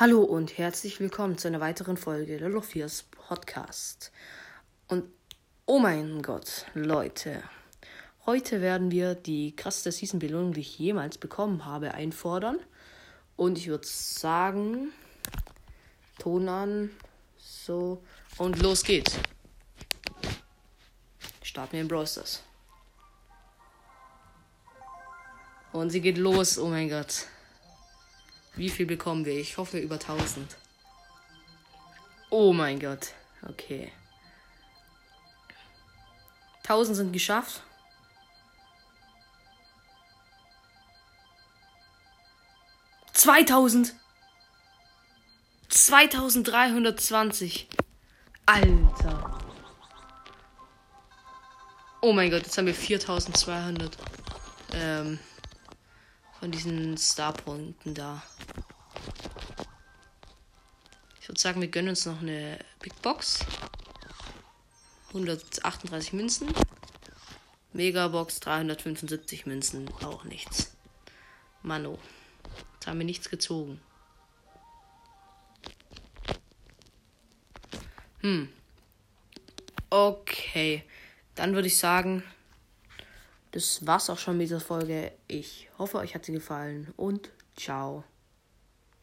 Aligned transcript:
Hallo 0.00 0.22
und 0.22 0.56
herzlich 0.56 0.98
willkommen 0.98 1.36
zu 1.36 1.46
einer 1.46 1.60
weiteren 1.60 1.98
Folge 1.98 2.38
der 2.38 2.48
Lofias 2.48 3.02
Podcast. 3.02 4.12
Und 4.88 5.04
oh 5.66 5.78
mein 5.78 6.22
Gott, 6.22 6.64
Leute, 6.72 7.42
heute 8.24 8.62
werden 8.62 8.90
wir 8.90 9.14
die 9.14 9.54
krasseste 9.54 9.92
Season-Belohnung, 9.92 10.54
die 10.54 10.62
ich 10.62 10.78
jemals 10.78 11.18
bekommen 11.18 11.66
habe, 11.66 11.92
einfordern. 11.92 12.56
Und 13.36 13.58
ich 13.58 13.68
würde 13.68 13.86
sagen, 13.86 14.90
Ton 16.18 16.48
an, 16.48 16.90
so 17.36 18.02
und 18.38 18.62
los 18.62 18.82
geht's. 18.82 19.18
Starten 21.42 21.72
wir 21.74 21.80
in 21.82 21.88
Brawl 21.88 22.06
Stars. 22.06 22.42
Und 25.72 25.90
sie 25.90 26.00
geht 26.00 26.16
los, 26.16 26.58
oh 26.58 26.68
mein 26.68 26.88
Gott. 26.88 27.26
Wie 28.54 28.68
viel 28.68 28.86
bekommen 28.86 29.24
wir? 29.24 29.38
Ich 29.38 29.56
hoffe 29.56 29.78
über 29.78 29.94
1000. 29.94 30.56
Oh 32.30 32.52
mein 32.52 32.78
Gott. 32.78 33.14
Okay. 33.48 33.90
1000 36.64 36.96
sind 36.96 37.12
geschafft. 37.12 37.62
Zweitausend. 43.12 43.94
2320. 45.68 47.68
Alter. 48.46 49.38
Oh 52.02 52.12
mein 52.12 52.30
Gott, 52.30 52.44
jetzt 52.44 52.56
haben 52.56 52.66
wir 52.66 52.74
4200. 52.74 53.96
Ähm 54.72 55.18
von 56.40 56.50
diesen 56.50 56.96
Starpunkten 56.96 57.92
da. 57.92 58.22
Ich 61.20 61.28
würde 61.28 61.38
sagen, 61.38 61.60
wir 61.60 61.68
gönnen 61.68 61.90
uns 61.90 62.06
noch 62.06 62.22
eine 62.22 62.58
Big 62.80 63.00
Box. 63.02 63.40
138 65.08 66.14
Münzen. 66.14 66.48
Megabox 67.74 68.40
375 68.40 69.44
Münzen. 69.44 69.88
Auch 70.02 70.24
nichts. 70.24 70.74
Mano. 71.62 71.98
Jetzt 72.74 72.86
haben 72.86 72.98
wir 72.98 73.04
nichts 73.04 73.28
gezogen. 73.28 73.78
Hm. 78.20 78.48
Okay. 79.90 80.84
Dann 81.34 81.54
würde 81.54 81.68
ich 81.68 81.76
sagen, 81.76 82.22
das 83.52 83.86
war's 83.86 84.10
auch 84.10 84.18
schon 84.18 84.36
mit 84.36 84.46
dieser 84.46 84.60
Folge. 84.60 85.12
Ich 85.26 85.68
hoffe, 85.78 85.98
euch 85.98 86.14
hat 86.14 86.24
sie 86.24 86.32
gefallen 86.32 86.92
und 86.96 87.30
ciao. 87.56 88.04